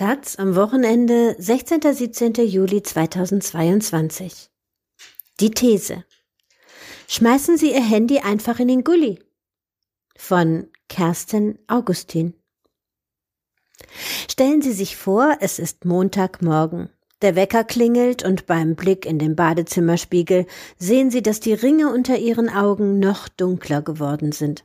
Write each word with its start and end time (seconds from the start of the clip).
Taz 0.00 0.36
am 0.36 0.56
Wochenende 0.56 1.36
16. 1.38 1.82
17. 1.92 2.32
Juli 2.46 2.82
2022. 2.82 4.48
Die 5.40 5.50
These. 5.50 6.06
Schmeißen 7.06 7.58
Sie 7.58 7.72
Ihr 7.72 7.86
Handy 7.86 8.20
einfach 8.20 8.58
in 8.60 8.68
den 8.68 8.82
Gully. 8.82 9.18
Von 10.16 10.68
Kerstin 10.88 11.58
Augustin. 11.66 12.32
Stellen 14.26 14.62
Sie 14.62 14.72
sich 14.72 14.96
vor, 14.96 15.36
es 15.40 15.58
ist 15.58 15.84
Montagmorgen. 15.84 16.88
Der 17.20 17.36
Wecker 17.36 17.64
klingelt 17.64 18.24
und 18.24 18.46
beim 18.46 18.76
Blick 18.76 19.04
in 19.04 19.18
den 19.18 19.36
Badezimmerspiegel 19.36 20.46
sehen 20.78 21.10
Sie, 21.10 21.20
dass 21.20 21.40
die 21.40 21.52
Ringe 21.52 21.92
unter 21.92 22.16
Ihren 22.16 22.48
Augen 22.48 23.00
noch 23.00 23.28
dunkler 23.28 23.82
geworden 23.82 24.32
sind. 24.32 24.64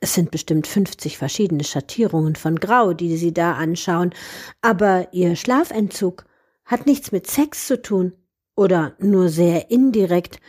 Es 0.00 0.14
sind 0.14 0.30
bestimmt 0.30 0.66
50 0.66 1.16
verschiedene 1.16 1.64
Schattierungen 1.64 2.36
von 2.36 2.56
Grau, 2.56 2.92
die 2.92 3.16
Sie 3.16 3.32
da 3.32 3.54
anschauen, 3.54 4.12
aber 4.60 5.08
Ihr 5.12 5.36
Schlafentzug 5.36 6.26
hat 6.64 6.86
nichts 6.86 7.12
mit 7.12 7.26
Sex 7.26 7.66
zu 7.66 7.80
tun 7.80 8.12
oder 8.56 8.94
nur 8.98 9.28
sehr 9.28 9.70
indirekt, 9.70 10.40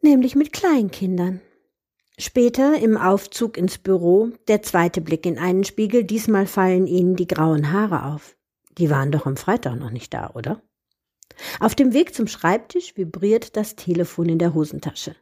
nämlich 0.00 0.34
mit 0.34 0.52
Kleinkindern. 0.52 1.40
Später 2.18 2.80
im 2.80 2.96
Aufzug 2.96 3.56
ins 3.56 3.78
Büro 3.78 4.30
der 4.48 4.62
zweite 4.62 5.00
Blick 5.00 5.24
in 5.24 5.38
einen 5.38 5.64
Spiegel, 5.64 6.04
diesmal 6.04 6.46
fallen 6.46 6.86
Ihnen 6.86 7.16
die 7.16 7.28
grauen 7.28 7.72
Haare 7.72 8.12
auf. 8.12 8.36
Die 8.76 8.90
waren 8.90 9.12
doch 9.12 9.26
am 9.26 9.36
Freitag 9.36 9.78
noch 9.78 9.90
nicht 9.90 10.14
da, 10.14 10.30
oder? 10.34 10.62
Auf 11.60 11.74
dem 11.74 11.92
Weg 11.92 12.14
zum 12.14 12.26
Schreibtisch 12.26 12.96
vibriert 12.96 13.56
das 13.56 13.76
Telefon 13.76 14.28
in 14.28 14.38
der 14.38 14.54
Hosentasche. 14.54 15.14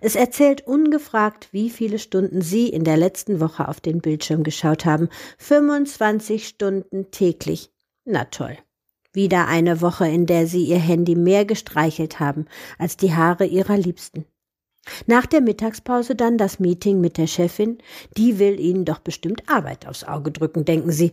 Es 0.00 0.14
erzählt 0.14 0.66
ungefragt, 0.66 1.48
wie 1.52 1.70
viele 1.70 1.98
Stunden 1.98 2.42
Sie 2.42 2.68
in 2.68 2.84
der 2.84 2.96
letzten 2.96 3.40
Woche 3.40 3.68
auf 3.68 3.80
den 3.80 4.00
Bildschirm 4.00 4.42
geschaut 4.42 4.84
haben. 4.84 5.08
25 5.38 6.46
Stunden 6.46 7.10
täglich. 7.10 7.70
Na 8.04 8.24
toll. 8.24 8.56
Wieder 9.12 9.48
eine 9.48 9.80
Woche, 9.80 10.06
in 10.06 10.26
der 10.26 10.46
Sie 10.46 10.64
Ihr 10.64 10.78
Handy 10.78 11.16
mehr 11.16 11.44
gestreichelt 11.44 12.20
haben 12.20 12.46
als 12.78 12.96
die 12.96 13.12
Haare 13.12 13.44
Ihrer 13.44 13.76
Liebsten. 13.76 14.24
Nach 15.06 15.26
der 15.26 15.40
Mittagspause 15.40 16.14
dann 16.14 16.38
das 16.38 16.58
Meeting 16.58 17.00
mit 17.00 17.18
der 17.18 17.26
Chefin. 17.26 17.78
Die 18.16 18.38
will 18.38 18.58
Ihnen 18.58 18.84
doch 18.84 19.00
bestimmt 19.00 19.42
Arbeit 19.48 19.86
aufs 19.86 20.04
Auge 20.04 20.30
drücken, 20.30 20.64
denken 20.64 20.92
Sie. 20.92 21.12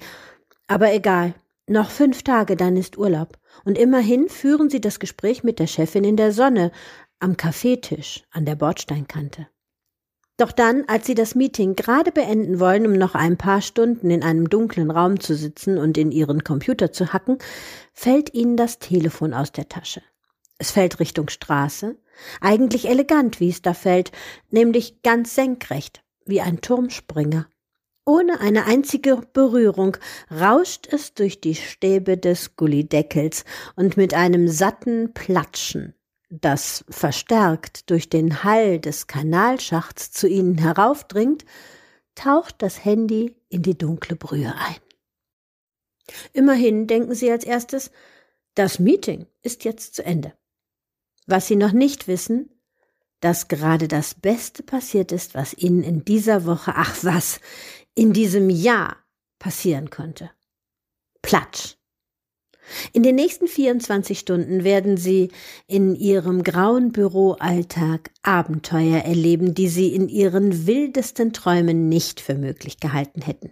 Aber 0.68 0.94
egal. 0.94 1.34
Noch 1.70 1.90
fünf 1.90 2.24
Tage, 2.24 2.56
dann 2.56 2.78
ist 2.78 2.98
Urlaub. 2.98 3.38
Und 3.66 3.78
immerhin 3.78 4.30
führen 4.30 4.70
Sie 4.70 4.80
das 4.80 5.00
Gespräch 5.00 5.44
mit 5.44 5.60
der 5.60 5.68
Chefin 5.68 6.06
in 6.06 6.16
der 6.16 6.32
Sonne, 6.32 6.72
am 7.20 7.38
Kaffeetisch 7.38 8.24
an 8.32 8.46
der 8.46 8.56
Bordsteinkante. 8.56 9.48
Doch 10.38 10.52
dann, 10.52 10.84
als 10.88 11.08
sie 11.08 11.16
das 11.16 11.34
Meeting 11.34 11.76
gerade 11.76 12.12
beenden 12.12 12.60
wollen, 12.60 12.86
um 12.86 12.94
noch 12.94 13.16
ein 13.16 13.38
paar 13.38 13.62
Stunden 13.62 14.12
in 14.12 14.24
einem 14.24 14.50
dunklen 14.50 14.92
Raum 14.92 15.20
zu 15.20 15.36
sitzen 15.36 15.80
und 15.80 15.98
in 15.98 16.12
ihren 16.12 16.44
Computer 16.44 16.92
zu 16.92 17.12
hacken, 17.12 17.40
fällt 17.92 18.36
ihnen 18.36 18.56
das 18.56 18.78
Telefon 18.78 19.34
aus 19.34 19.52
der 19.52 19.68
Tasche. 19.68 20.04
Es 20.60 20.70
fällt 20.70 21.00
Richtung 21.00 21.30
Straße, 21.30 21.98
eigentlich 22.40 22.88
elegant, 22.88 23.40
wie 23.40 23.50
es 23.50 23.64
da 23.64 23.74
fällt, 23.74 24.12
nämlich 24.52 25.02
ganz 25.02 25.34
senkrecht, 25.34 26.04
wie 26.26 26.42
ein 26.42 26.62
Turmspringer. 26.62 27.48
Ohne 28.06 28.40
eine 28.40 28.66
einzige 28.66 29.22
Berührung 29.34 29.98
rauscht 30.32 30.88
es 30.92 31.16
durch 31.16 31.42
die 31.42 31.56
Stäbe 31.56 32.18
des 32.18 32.56
Gullideckels 32.56 33.44
und 33.76 33.98
mit 33.98 34.14
einem 34.14 34.48
satten 34.48 35.14
Platschen 35.14 35.97
das 36.30 36.84
verstärkt 36.90 37.90
durch 37.90 38.10
den 38.10 38.44
Hall 38.44 38.80
des 38.80 39.08
Kanalschachts 39.08 40.12
zu 40.12 40.28
ihnen 40.28 40.58
heraufdringt, 40.58 41.46
taucht 42.16 42.62
das 42.62 42.84
Handy 42.84 43.36
in 43.50 43.62
die 43.62 43.78
dunkle 43.78 44.16
Brühe 44.16 44.54
ein. 44.56 44.76
Immerhin 46.34 46.88
denken 46.88 47.14
Sie 47.14 47.32
als 47.32 47.44
erstes, 47.44 47.92
das 48.56 48.80
Meeting 48.80 49.28
ist 49.42 49.64
jetzt 49.66 49.96
zu 49.96 50.04
Ende. 50.04 50.34
Was 51.28 51.48
Sie 51.48 51.56
noch 51.56 51.74
nicht 51.74 52.08
wissen, 52.08 52.50
dass 53.20 53.48
gerade 53.48 53.88
das 53.88 54.14
Beste 54.16 54.64
passiert 54.64 55.12
ist, 55.12 55.36
was 55.36 55.54
Ihnen 55.54 55.84
in 55.84 56.06
dieser 56.06 56.46
Woche, 56.46 56.74
ach 56.76 56.96
was, 57.04 57.40
in 57.96 58.14
diesem 58.14 58.50
Jahr 58.50 58.98
passieren 59.40 59.90
konnte. 59.90 60.32
Platsch. 61.22 61.77
In 62.94 63.04
den 63.04 63.16
nächsten 63.16 63.48
24 63.48 64.20
Stunden 64.20 64.64
werden 64.64 64.98
Sie 64.98 65.30
in 65.68 65.96
Ihrem 65.96 66.44
grauen 66.44 66.92
Büroalltag 66.92 68.12
Abenteuer 68.24 69.00
erleben, 69.00 69.54
die 69.54 69.68
Sie 69.68 69.94
in 69.94 70.10
Ihren 70.10 70.68
wildesten 70.68 71.34
Träumen 71.34 71.90
nicht 71.90 72.20
für 72.20 72.36
möglich 72.36 72.80
gehalten 72.80 73.22
hätten. 73.22 73.52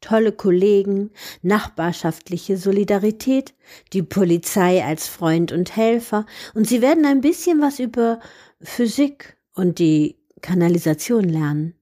Tolle 0.00 0.32
Kollegen, 0.32 1.10
nachbarschaftliche 1.42 2.56
Solidarität, 2.56 3.54
die 3.92 4.02
Polizei 4.02 4.82
als 4.82 5.06
Freund 5.06 5.52
und 5.52 5.76
Helfer, 5.76 6.24
und 6.54 6.66
Sie 6.66 6.80
werden 6.80 7.04
ein 7.04 7.20
bisschen 7.20 7.60
was 7.60 7.78
über 7.78 8.20
Physik 8.62 9.36
und 9.54 9.78
die 9.78 10.16
Kanalisation 10.40 11.24
lernen. 11.24 11.74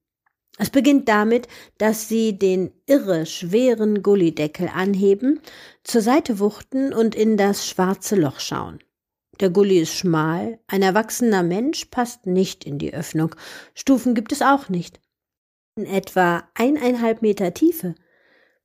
Es 0.58 0.70
beginnt 0.70 1.08
damit, 1.08 1.46
dass 1.78 2.08
sie 2.08 2.36
den 2.36 2.72
irre 2.86 3.26
schweren 3.26 4.02
Gullideckel 4.02 4.68
anheben, 4.68 5.40
zur 5.84 6.02
Seite 6.02 6.40
wuchten 6.40 6.92
und 6.92 7.14
in 7.14 7.36
das 7.36 7.66
schwarze 7.66 8.16
Loch 8.16 8.40
schauen. 8.40 8.80
Der 9.38 9.50
Gully 9.50 9.78
ist 9.78 9.94
schmal, 9.94 10.58
ein 10.66 10.82
erwachsener 10.82 11.44
Mensch 11.44 11.84
passt 11.86 12.26
nicht 12.26 12.64
in 12.64 12.78
die 12.78 12.92
Öffnung, 12.92 13.36
Stufen 13.72 14.16
gibt 14.16 14.32
es 14.32 14.42
auch 14.42 14.68
nicht. 14.68 15.00
In 15.76 15.86
etwa 15.86 16.42
eineinhalb 16.54 17.22
Meter 17.22 17.54
Tiefe 17.54 17.94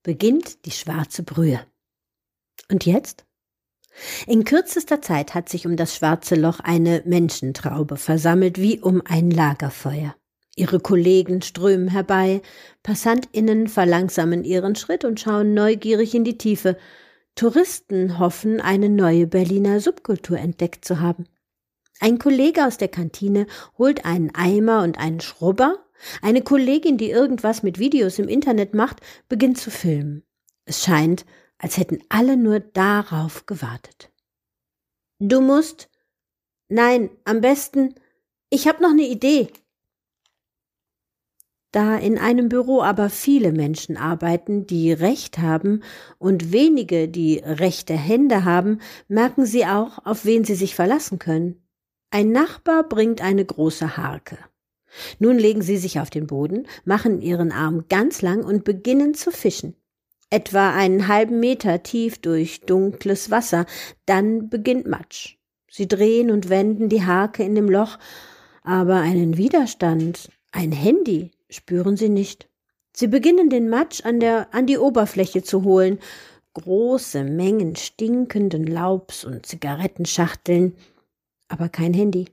beginnt 0.02 0.66
die 0.66 0.72
schwarze 0.72 1.22
Brühe. 1.22 1.64
Und 2.72 2.88
jetzt? 2.88 3.24
In 4.25 4.46
kürzester 4.46 5.00
Zeit 5.00 5.36
hat 5.36 5.48
sich 5.48 5.68
um 5.68 5.78
das 5.78 5.96
schwarze 5.96 6.34
Loch 6.34 6.60
eine 6.60 7.04
Menschentraube 7.06 7.98
versammelt, 7.98 8.58
wie 8.58 8.80
um 8.80 9.04
ein 9.06 9.30
Lagerfeuer. 9.30 10.16
Ihre 10.56 10.80
Kollegen 10.80 11.41
strömen 11.41 11.88
herbei, 11.88 12.41
Passantinnen 12.84 13.68
verlangsamen 13.68 14.44
ihren 14.44 14.75
Schritt 14.75 15.03
und 15.03 15.19
schauen 15.19 15.53
neugierig 15.53 16.14
in 16.14 16.24
die 16.24 16.38
Tiefe. 16.38 16.78
Touristen 17.36 18.19
hoffen, 18.19 18.62
eine 18.62 18.90
neue 18.90 19.25
Berliner 19.25 19.80
Subkultur 19.80 20.38
entdeckt 20.38 20.86
zu 20.86 21.00
haben. 21.00 21.25
Ein 22.00 22.19
Kollege 22.19 22.66
aus 22.66 22.78
der 22.78 22.90
Kantine 22.90 23.47
holt 23.78 24.06
einen 24.06 24.34
Eimer 24.36 24.84
und 24.84 25.00
einen 25.00 25.22
Schrubber. 25.22 25.80
Eine 26.22 26.42
Kollegin, 26.42 26.97
die 26.97 27.09
irgendwas 27.09 27.63
mit 27.63 27.80
Videos 27.80 28.19
im 28.19 28.28
Internet 28.28 28.74
macht, 28.74 28.97
beginnt 29.30 29.58
zu 29.58 29.72
filmen. 29.72 30.24
Es 30.66 30.84
scheint, 30.84 31.25
als 31.58 31.78
hätten 31.78 32.00
alle 32.09 32.38
nur 32.38 32.59
darauf 32.59 33.46
gewartet. 33.46 34.12
Du 35.19 35.42
musst. 35.42 35.90
Nein, 36.68 37.09
am 37.24 37.42
besten. 37.42 37.96
Ich 38.50 38.68
hab 38.68 38.81
noch 38.81 38.92
eine 38.92 39.08
Idee, 39.08 39.47
da 41.74 41.98
in 41.98 42.18
einem 42.18 42.50
Büro 42.50 42.82
aber 42.82 43.10
viele 43.10 43.52
Menschen 43.52 43.98
arbeiten, 43.98 44.66
die 44.68 44.94
Recht 44.94 45.40
haben 45.40 45.82
und 46.20 46.54
wenige, 46.54 47.10
die 47.10 47.42
rechte 47.44 47.96
Hände 47.96 48.46
haben, 48.46 48.80
merken 49.08 49.46
sie 49.46 49.66
auch, 49.66 50.06
auf 50.06 50.24
wen 50.24 50.46
sie 50.46 50.56
sich 50.56 50.76
verlassen 50.76 51.20
können. 51.20 51.62
Ein 52.12 52.32
Nachbar 52.32 52.88
bringt 52.88 53.22
eine 53.22 53.44
große 53.44 53.98
Harke. 53.98 54.38
Nun 55.18 55.40
legen 55.40 55.64
sie 55.64 55.78
sich 55.78 56.00
auf 56.00 56.12
den 56.12 56.28
Boden, 56.28 56.68
machen 56.86 57.22
ihren 57.22 57.52
Arm 57.52 57.86
ganz 57.90 58.22
lang 58.22 58.44
und 58.44 58.64
beginnen 58.64 59.16
zu 59.16 59.32
fischen. 59.32 59.76
Etwa 60.30 60.76
einen 60.76 61.08
halben 61.08 61.40
Meter 61.40 61.82
tief 61.82 62.20
durch 62.20 62.62
dunkles 62.62 63.32
Wasser, 63.32 63.66
dann 64.06 64.50
beginnt 64.50 64.88
Matsch. 64.88 65.38
Sie 65.70 65.88
drehen 65.88 66.30
und 66.30 66.50
wenden 66.50 66.88
die 66.88 67.04
Harke 67.04 67.44
in 67.44 67.56
dem 67.56 67.68
Loch, 67.68 67.98
aber 68.64 68.98
einen 68.98 69.38
Widerstand, 69.38 70.30
ein 70.52 70.72
Handy, 70.72 71.32
spüren 71.53 71.98
sie 71.98 72.10
nicht. 72.10 72.50
Sie 72.95 73.07
beginnen 73.07 73.50
den 73.50 73.69
Matsch 73.69 74.06
an, 74.06 74.19
der, 74.19 74.54
an 74.54 74.68
die 74.68 74.78
Oberfläche 74.78 75.44
zu 75.44 75.63
holen. 75.63 76.00
Große 76.54 77.24
Mengen 77.24 77.75
stinkenden 77.75 78.68
Laubs 78.68 79.25
und 79.25 79.45
Zigarettenschachteln, 79.45 80.75
aber 81.48 81.69
kein 81.69 81.94
Handy. 81.94 82.28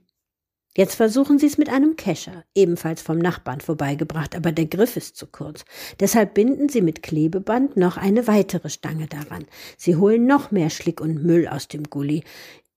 Jetzt 0.77 0.95
versuchen 0.95 1.37
sie 1.37 1.47
es 1.47 1.57
mit 1.57 1.69
einem 1.69 1.97
Kescher, 1.97 2.45
ebenfalls 2.55 3.01
vom 3.01 3.17
Nachbarn 3.17 3.59
vorbeigebracht, 3.59 4.35
aber 4.35 4.53
der 4.53 4.67
Griff 4.67 4.95
ist 4.95 5.17
zu 5.17 5.27
kurz. 5.27 5.65
Deshalb 5.99 6.33
binden 6.33 6.69
sie 6.69 6.81
mit 6.81 7.03
Klebeband 7.03 7.75
noch 7.75 7.97
eine 7.97 8.25
weitere 8.27 8.69
Stange 8.69 9.07
daran. 9.07 9.45
Sie 9.77 9.97
holen 9.97 10.27
noch 10.27 10.51
mehr 10.51 10.69
Schlick 10.69 11.01
und 11.01 11.23
Müll 11.25 11.47
aus 11.47 11.67
dem 11.67 11.83
Gully. 11.89 12.23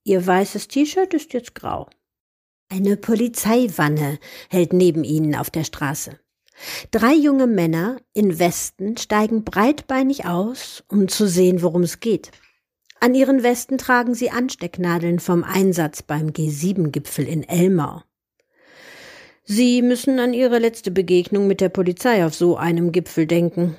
Ihr 0.03 0.27
weißes 0.27 0.67
T-Shirt 0.69 1.15
ist 1.15 1.35
jetzt 1.35 1.55
grau. 1.55 1.89
Eine 2.69 2.97
Polizeiwanne 2.97 4.19
hält 4.51 4.73
neben 4.73 5.05
ihnen 5.05 5.37
auf 5.37 5.51
der 5.51 5.65
Straße. 5.65 6.19
Drei 6.91 7.15
junge 7.15 7.47
Männer 7.47 7.99
in 8.13 8.39
Westen 8.39 8.97
steigen 8.97 9.45
breitbeinig 9.45 10.27
aus, 10.27 10.85
um 10.89 11.09
zu 11.09 11.27
sehen, 11.27 11.63
worum 11.63 11.83
es 11.83 12.01
geht. 12.01 12.31
An 13.01 13.15
ihren 13.15 13.43
Westen 13.43 13.77
tragen 13.77 14.15
sie 14.15 14.31
Anstecknadeln 14.31 15.19
vom 15.19 15.45
Einsatz 15.45 16.03
beim 16.03 16.29
G7-Gipfel 16.29 17.27
in 17.27 17.43
Elmau. 17.43 18.03
Sie 19.45 19.83
müssen 19.83 20.19
an 20.21 20.33
ihre 20.33 20.59
letzte 20.59 20.91
Begegnung 20.91 21.47
mit 21.47 21.61
der 21.61 21.69
Polizei 21.69 22.25
auf 22.25 22.35
so 22.35 22.57
einem 22.57 22.93
Gipfel 22.93 23.27
denken. 23.27 23.77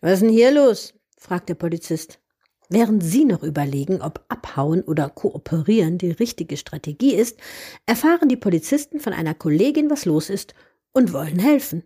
Was 0.00 0.14
ist 0.14 0.22
denn 0.22 0.30
hier 0.30 0.50
los? 0.52 0.94
fragt 1.18 1.50
der 1.50 1.54
Polizist. 1.54 2.18
Während 2.70 3.02
Sie 3.02 3.24
noch 3.24 3.42
überlegen, 3.42 4.00
ob 4.00 4.24
abhauen 4.28 4.82
oder 4.82 5.10
kooperieren 5.10 5.98
die 5.98 6.12
richtige 6.12 6.56
Strategie 6.56 7.14
ist, 7.14 7.36
erfahren 7.84 8.28
die 8.28 8.36
Polizisten 8.36 9.00
von 9.00 9.12
einer 9.12 9.34
Kollegin, 9.34 9.90
was 9.90 10.04
los 10.04 10.30
ist 10.30 10.54
und 10.92 11.12
wollen 11.12 11.38
helfen. 11.38 11.84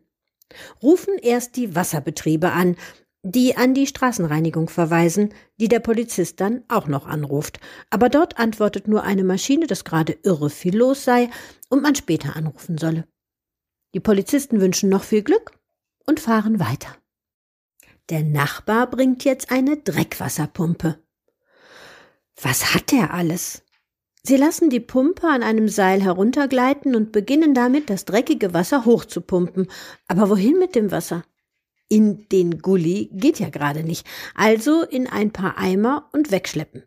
Rufen 0.82 1.18
erst 1.18 1.56
die 1.56 1.74
Wasserbetriebe 1.74 2.52
an, 2.52 2.76
die 3.22 3.56
an 3.56 3.72
die 3.72 3.86
Straßenreinigung 3.86 4.68
verweisen, 4.68 5.32
die 5.58 5.68
der 5.68 5.80
Polizist 5.80 6.40
dann 6.40 6.62
auch 6.68 6.86
noch 6.86 7.06
anruft. 7.06 7.58
Aber 7.90 8.10
dort 8.10 8.38
antwortet 8.38 8.86
nur 8.86 9.02
eine 9.02 9.24
Maschine, 9.24 9.66
dass 9.66 9.84
gerade 9.84 10.18
irre 10.22 10.50
viel 10.50 10.76
los 10.76 11.04
sei 11.04 11.30
und 11.70 11.82
man 11.82 11.94
später 11.94 12.36
anrufen 12.36 12.76
solle. 12.76 13.08
Die 13.94 14.00
Polizisten 14.00 14.60
wünschen 14.60 14.90
noch 14.90 15.04
viel 15.04 15.22
Glück 15.22 15.58
und 16.06 16.20
fahren 16.20 16.60
weiter. 16.60 16.94
Der 18.10 18.22
Nachbar 18.22 18.90
bringt 18.90 19.24
jetzt 19.24 19.50
eine 19.50 19.78
Dreckwasserpumpe. 19.78 21.02
Was 22.42 22.74
hat 22.74 22.92
er 22.92 23.14
alles? 23.14 23.63
Sie 24.26 24.36
lassen 24.36 24.70
die 24.70 24.80
Pumpe 24.80 25.28
an 25.28 25.42
einem 25.42 25.68
Seil 25.68 26.02
heruntergleiten 26.02 26.96
und 26.96 27.12
beginnen 27.12 27.52
damit, 27.52 27.90
das 27.90 28.06
dreckige 28.06 28.54
Wasser 28.54 28.86
hochzupumpen. 28.86 29.68
Aber 30.08 30.30
wohin 30.30 30.58
mit 30.58 30.74
dem 30.74 30.90
Wasser? 30.90 31.24
In 31.88 32.26
den 32.30 32.60
Gully 32.60 33.10
geht 33.12 33.38
ja 33.38 33.50
gerade 33.50 33.82
nicht, 33.82 34.06
also 34.34 34.82
in 34.82 35.06
ein 35.06 35.30
paar 35.30 35.58
Eimer 35.58 36.08
und 36.12 36.30
wegschleppen. 36.30 36.84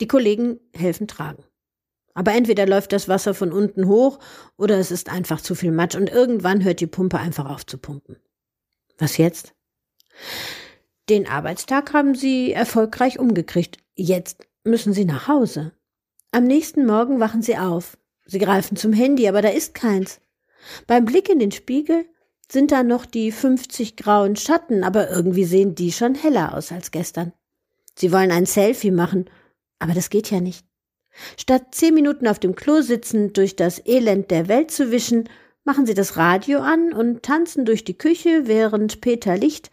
Die 0.00 0.06
Kollegen 0.06 0.60
helfen 0.74 1.08
tragen. 1.08 1.42
Aber 2.12 2.32
entweder 2.32 2.66
läuft 2.66 2.92
das 2.92 3.08
Wasser 3.08 3.32
von 3.32 3.52
unten 3.52 3.88
hoch 3.88 4.18
oder 4.58 4.78
es 4.78 4.90
ist 4.90 5.10
einfach 5.10 5.40
zu 5.40 5.54
viel 5.54 5.72
Matsch 5.72 5.96
und 5.96 6.10
irgendwann 6.10 6.62
hört 6.62 6.80
die 6.80 6.86
Pumpe 6.86 7.18
einfach 7.18 7.46
auf 7.48 7.64
zu 7.64 7.78
pumpen. 7.78 8.16
Was 8.98 9.16
jetzt? 9.16 9.54
Den 11.08 11.26
Arbeitstag 11.26 11.94
haben 11.94 12.14
sie 12.14 12.52
erfolgreich 12.52 13.18
umgekriegt. 13.18 13.78
Jetzt 13.94 14.46
müssen 14.64 14.92
sie 14.92 15.06
nach 15.06 15.28
Hause. 15.28 15.72
Am 16.32 16.44
nächsten 16.44 16.86
Morgen 16.86 17.20
wachen 17.20 17.42
sie 17.42 17.56
auf. 17.56 17.96
Sie 18.26 18.38
greifen 18.38 18.76
zum 18.76 18.92
Handy, 18.92 19.28
aber 19.28 19.42
da 19.42 19.48
ist 19.48 19.74
keins. 19.74 20.20
Beim 20.86 21.04
Blick 21.04 21.28
in 21.28 21.38
den 21.38 21.52
Spiegel 21.52 22.06
sind 22.50 22.72
da 22.72 22.82
noch 22.82 23.06
die 23.06 23.32
50 23.32 23.96
grauen 23.96 24.36
Schatten, 24.36 24.84
aber 24.84 25.10
irgendwie 25.10 25.44
sehen 25.44 25.74
die 25.74 25.92
schon 25.92 26.14
heller 26.14 26.54
aus 26.54 26.72
als 26.72 26.90
gestern. 26.90 27.32
Sie 27.98 28.12
wollen 28.12 28.30
ein 28.30 28.46
Selfie 28.46 28.90
machen, 28.90 29.30
aber 29.78 29.94
das 29.94 30.10
geht 30.10 30.30
ja 30.30 30.40
nicht. 30.40 30.66
Statt 31.38 31.74
zehn 31.74 31.94
Minuten 31.94 32.28
auf 32.28 32.38
dem 32.38 32.54
Klo 32.54 32.82
sitzend 32.82 33.36
durch 33.36 33.56
das 33.56 33.80
Elend 33.86 34.30
der 34.30 34.48
Welt 34.48 34.70
zu 34.70 34.90
wischen, 34.90 35.28
machen 35.64 35.86
sie 35.86 35.94
das 35.94 36.16
Radio 36.16 36.60
an 36.60 36.92
und 36.92 37.22
tanzen 37.22 37.64
durch 37.64 37.84
die 37.84 37.98
Küche, 37.98 38.42
während 38.46 39.00
Peter 39.00 39.36
Licht 39.36 39.70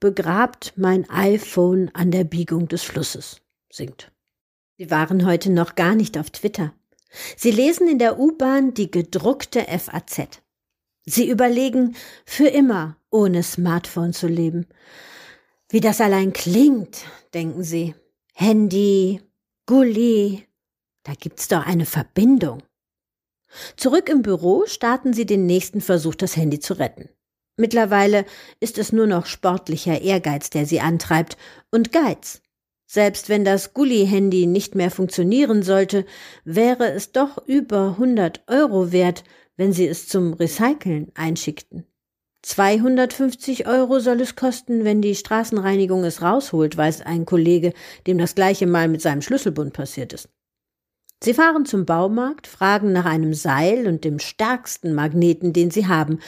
begrabt 0.00 0.72
mein 0.76 1.08
iPhone 1.10 1.90
an 1.94 2.10
der 2.10 2.24
Biegung 2.24 2.68
des 2.68 2.82
Flusses 2.82 3.40
singt. 3.70 4.10
Sie 4.80 4.90
waren 4.90 5.26
heute 5.26 5.50
noch 5.50 5.74
gar 5.74 5.94
nicht 5.94 6.16
auf 6.16 6.30
Twitter. 6.30 6.72
Sie 7.36 7.50
lesen 7.50 7.86
in 7.86 7.98
der 7.98 8.18
U-Bahn 8.18 8.72
die 8.72 8.90
gedruckte 8.90 9.60
FAZ. 9.60 10.40
Sie 11.04 11.28
überlegen, 11.28 11.96
für 12.24 12.46
immer 12.46 12.96
ohne 13.10 13.42
Smartphone 13.42 14.14
zu 14.14 14.26
leben. 14.26 14.66
Wie 15.68 15.80
das 15.80 16.00
allein 16.00 16.32
klingt, 16.32 17.04
denken 17.34 17.62
sie. 17.62 17.94
Handy, 18.32 19.20
Gully, 19.66 20.48
da 21.02 21.12
gibt's 21.12 21.48
doch 21.48 21.66
eine 21.66 21.84
Verbindung. 21.84 22.62
Zurück 23.76 24.08
im 24.08 24.22
Büro 24.22 24.64
starten 24.64 25.12
sie 25.12 25.26
den 25.26 25.44
nächsten 25.44 25.82
Versuch, 25.82 26.14
das 26.14 26.38
Handy 26.38 26.58
zu 26.58 26.72
retten. 26.72 27.10
Mittlerweile 27.58 28.24
ist 28.60 28.78
es 28.78 28.92
nur 28.92 29.06
noch 29.06 29.26
sportlicher 29.26 30.00
Ehrgeiz, 30.00 30.48
der 30.48 30.64
sie 30.64 30.80
antreibt, 30.80 31.36
und 31.70 31.92
Geiz. 31.92 32.40
Selbst 32.92 33.28
wenn 33.28 33.44
das 33.44 33.72
Gully-Handy 33.72 34.48
nicht 34.48 34.74
mehr 34.74 34.90
funktionieren 34.90 35.62
sollte, 35.62 36.04
wäre 36.44 36.90
es 36.90 37.12
doch 37.12 37.38
über 37.46 37.90
100 37.90 38.42
Euro 38.48 38.90
wert, 38.90 39.22
wenn 39.56 39.72
sie 39.72 39.86
es 39.86 40.08
zum 40.08 40.32
Recyceln 40.32 41.12
einschickten. 41.14 41.86
250 42.42 43.68
Euro 43.68 44.00
soll 44.00 44.20
es 44.20 44.34
kosten, 44.34 44.82
wenn 44.82 45.02
die 45.02 45.14
Straßenreinigung 45.14 46.02
es 46.02 46.20
rausholt, 46.20 46.76
weiß 46.76 47.02
ein 47.02 47.26
Kollege, 47.26 47.74
dem 48.08 48.18
das 48.18 48.34
gleiche 48.34 48.66
mal 48.66 48.88
mit 48.88 49.02
seinem 49.02 49.22
Schlüsselbund 49.22 49.72
passiert 49.72 50.12
ist. 50.12 50.28
Sie 51.22 51.34
fahren 51.34 51.66
zum 51.66 51.86
Baumarkt, 51.86 52.48
fragen 52.48 52.90
nach 52.90 53.04
einem 53.04 53.34
Seil 53.34 53.86
und 53.86 54.02
dem 54.02 54.18
stärksten 54.18 54.94
Magneten, 54.94 55.52
den 55.52 55.70
sie 55.70 55.86
haben. 55.86 56.18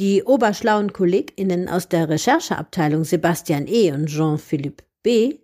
Die 0.00 0.24
oberschlauen 0.24 0.92
KollegInnen 0.92 1.68
aus 1.68 1.88
der 1.88 2.08
Rechercheabteilung 2.08 3.04
Sebastian 3.04 3.68
E. 3.68 3.92
und 3.92 4.06
Jean-Philippe 4.06 4.82
B. 5.04 5.38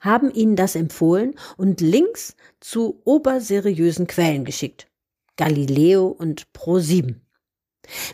haben 0.00 0.30
ihnen 0.30 0.56
das 0.56 0.74
empfohlen 0.74 1.34
und 1.56 1.80
Links 1.80 2.36
zu 2.60 3.00
oberseriösen 3.04 4.06
Quellen 4.06 4.44
geschickt. 4.44 4.88
Galileo 5.36 6.06
und 6.08 6.46
Pro7. 6.54 7.16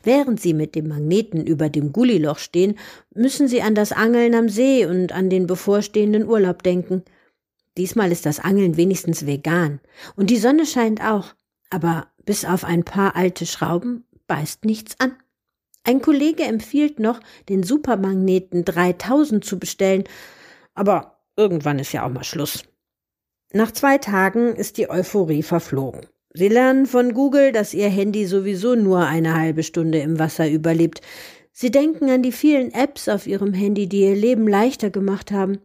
Während 0.02 0.40
sie 0.40 0.54
mit 0.54 0.74
dem 0.74 0.88
Magneten 0.88 1.46
über 1.46 1.68
dem 1.70 1.92
Gulliloch 1.92 2.38
stehen, 2.38 2.78
müssen 3.14 3.48
sie 3.48 3.62
an 3.62 3.74
das 3.74 3.92
Angeln 3.92 4.34
am 4.34 4.48
See 4.48 4.84
und 4.84 5.12
an 5.12 5.30
den 5.30 5.46
bevorstehenden 5.46 6.28
Urlaub 6.28 6.62
denken. 6.62 7.02
Diesmal 7.78 8.12
ist 8.12 8.26
das 8.26 8.38
Angeln 8.38 8.76
wenigstens 8.76 9.26
vegan. 9.26 9.80
Und 10.14 10.28
die 10.30 10.36
Sonne 10.36 10.66
scheint 10.66 11.02
auch. 11.02 11.34
Aber 11.70 12.08
bis 12.24 12.44
auf 12.44 12.64
ein 12.64 12.84
paar 12.84 13.16
alte 13.16 13.46
Schrauben 13.46 14.04
beißt 14.26 14.66
nichts 14.66 15.00
an. 15.00 15.16
Ein 15.84 16.02
Kollege 16.02 16.44
empfiehlt 16.44 17.00
noch, 17.00 17.18
den 17.48 17.62
Supermagneten 17.62 18.64
3000 18.64 19.44
zu 19.44 19.58
bestellen. 19.58 20.04
Aber 20.74 21.11
irgendwann 21.36 21.78
ist 21.78 21.92
ja 21.92 22.04
auch 22.04 22.10
mal 22.10 22.24
Schluss. 22.24 22.64
Nach 23.52 23.70
zwei 23.70 23.98
Tagen 23.98 24.54
ist 24.56 24.78
die 24.78 24.88
Euphorie 24.88 25.42
verflogen. 25.42 26.06
Sie 26.34 26.48
lernen 26.48 26.86
von 26.86 27.12
Google, 27.12 27.52
dass 27.52 27.74
Ihr 27.74 27.90
Handy 27.90 28.26
sowieso 28.26 28.74
nur 28.74 29.06
eine 29.06 29.34
halbe 29.38 29.62
Stunde 29.62 29.98
im 29.98 30.18
Wasser 30.18 30.48
überlebt. 30.48 31.02
Sie 31.52 31.70
denken 31.70 32.08
an 32.08 32.22
die 32.22 32.32
vielen 32.32 32.72
Apps 32.72 33.08
auf 33.08 33.26
Ihrem 33.26 33.52
Handy, 33.52 33.86
die 33.86 34.00
Ihr 34.00 34.16
Leben 34.16 34.48
leichter 34.48 34.88
gemacht 34.88 35.30
haben. 35.30 35.58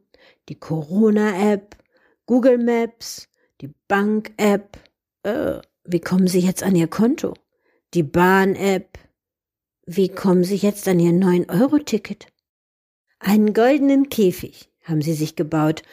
Die 0.49 0.59
Corona-App, 0.59 1.77
Google 2.25 2.57
Maps, 2.57 3.29
die 3.61 3.73
Bank-App. 3.87 4.77
Äh, 5.23 5.61
wie 5.85 6.01
kommen 6.01 6.27
Sie 6.27 6.39
jetzt 6.39 6.63
an 6.63 6.75
Ihr 6.75 6.87
Konto? 6.87 7.33
Die 7.93 8.03
Bahn-App. 8.03 8.99
Wie 9.85 10.09
kommen 10.09 10.43
Sie 10.43 10.57
jetzt 10.57 10.85
an 10.89 10.99
Ihr 10.99 11.13
9-Euro-Ticket? 11.13 12.27
Einen 13.19 13.53
goldenen 13.53 14.09
Käfig 14.09 14.69
haben 14.87 15.01
Sie 15.01 15.13
sich 15.13 15.35
gebaut 15.35 15.83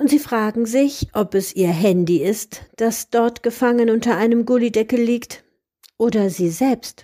und 0.00 0.08
sie 0.08 0.18
fragen 0.18 0.64
sich, 0.64 1.08
ob 1.12 1.34
es 1.34 1.54
ihr 1.54 1.68
Handy 1.68 2.22
ist, 2.22 2.62
das 2.76 3.10
dort 3.10 3.42
gefangen 3.42 3.90
unter 3.90 4.16
einem 4.16 4.46
Gullideckel 4.46 4.98
liegt, 4.98 5.44
oder 5.98 6.30
sie 6.30 6.48
selbst. 6.48 7.02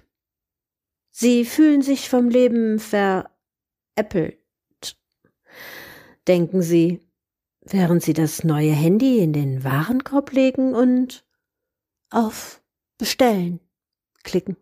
Sie 1.10 1.44
fühlen 1.44 1.82
sich 1.82 2.08
vom 2.08 2.30
Leben 2.30 2.78
veräppelt, 2.78 4.38
denken 6.26 6.62
sie, 6.62 7.00
während 7.60 8.02
sie 8.02 8.14
das 8.14 8.44
neue 8.44 8.72
Handy 8.72 9.18
in 9.18 9.34
den 9.34 9.62
Warenkorb 9.62 10.32
legen 10.32 10.74
und 10.74 11.26
auf 12.08 12.62
Bestellen 12.96 13.60
klicken. 14.22 14.56